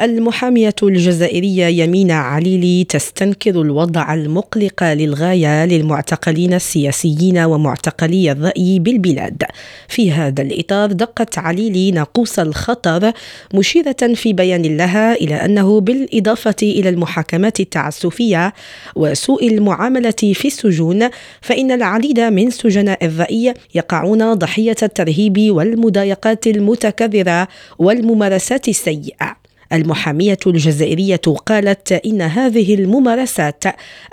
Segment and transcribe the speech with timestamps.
[0.00, 9.42] المحامية الجزائرية يمينة عليلي تستنكر الوضع المقلق للغاية للمعتقلين السياسيين ومعتقلي الرأي بالبلاد.
[9.88, 13.12] في هذا الإطار دقت عليلي ناقوس الخطر
[13.54, 18.52] مشيرة في بيان لها إلى أنه بالإضافة إلى المحاكمات التعسفية
[18.96, 21.08] وسوء المعاملة في السجون
[21.40, 27.48] فإن العديد من سجناء الرأي يقعون ضحية الترهيب والمضايقات المتكررة
[27.78, 29.44] والممارسات السيئة.
[29.72, 33.64] المحامية الجزائرية قالت إن هذه الممارسات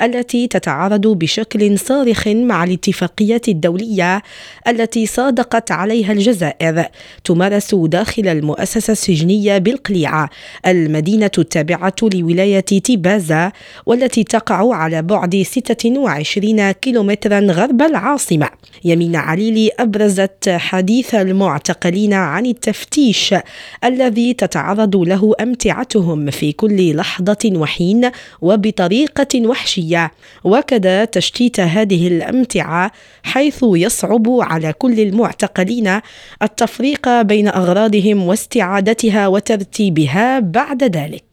[0.01, 4.21] التي تتعارض بشكل صارخ مع الاتفاقيات الدولية
[4.67, 6.85] التي صادقت عليها الجزائر
[7.23, 10.29] تمارس داخل المؤسسة السجنية بالقليعة
[10.67, 13.51] المدينة التابعة لولاية تيبازا
[13.85, 18.49] والتي تقع على بعد 26 كيلومترا غرب العاصمة.
[18.83, 23.35] يمين عليلي أبرزت حديث المعتقلين عن التفتيش
[23.83, 30.11] الذي تتعرض له أمتعتهم في كل لحظة وحين وبطريقة وحشية.
[30.43, 32.91] وكذا تشتيت هذه الأمتعة
[33.23, 35.99] حيث يصعب على كل المعتقلين
[36.41, 41.30] التفريق بين أغراضهم واستعادتها وترتيبها بعد ذلك.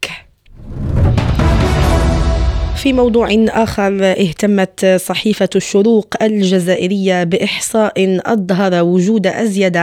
[2.78, 9.76] في موضوع آخر اهتمت صحيفة الشروق الجزائرية بإحصاء أظهر وجود أزيد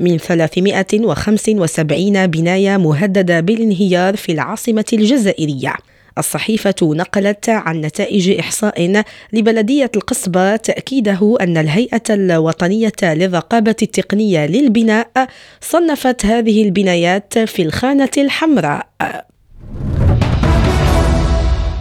[0.00, 5.74] من 375 بناية مهددة بالانهيار في العاصمة الجزائرية.
[6.18, 9.02] الصحيفة نقلت عن نتائج إحصاء
[9.32, 15.08] لبلدية القصبة تأكيده أن الهيئة الوطنية للرقابة التقنية للبناء
[15.60, 18.86] صنفت هذه البنايات في الخانة الحمراء.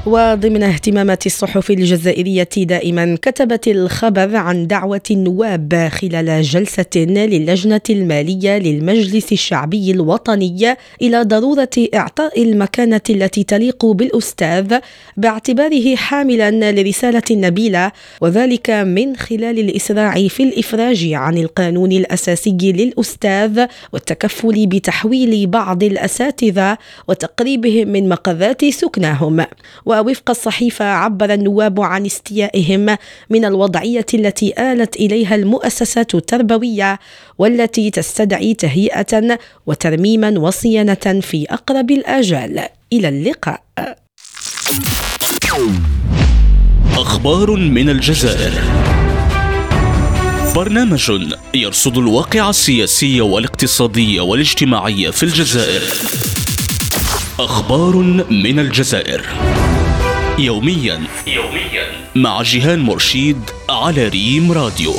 [0.05, 9.31] وضمن اهتمامات الصحف الجزائرية دائما كتبت الخبر عن دعوة النواب خلال جلسة للجنة المالية للمجلس
[9.31, 14.79] الشعبي الوطني إلى ضرورة إعطاء المكانة التي تليق بالأستاذ
[15.17, 17.91] باعتباره حاملا لرسالة نبيلة
[18.22, 26.77] وذلك من خلال الإسراع في الإفراج عن القانون الأساسي للأستاذ والتكفل بتحويل بعض الأساتذة
[27.07, 29.45] وتقريبهم من مقرات سكناهم.
[30.00, 32.97] ووفق الصحيفة عبر النواب عن استيائهم
[33.29, 37.00] من الوضعية التي آلت إليها المؤسسات التربوية
[37.38, 42.59] والتي تستدعي تهيئة وترميما وصيانة في أقرب الآجال.
[42.94, 43.63] إلى اللقاء.
[46.94, 48.53] أخبار من الجزائر.
[50.55, 51.11] برنامج
[51.53, 55.81] يرصد الواقع السياسي والاقتصادي والاجتماعي في الجزائر.
[57.39, 57.95] أخبار
[58.29, 59.25] من الجزائر.
[60.40, 64.94] يوميا يوميا مع جيهان مرشيد على ريم راديو.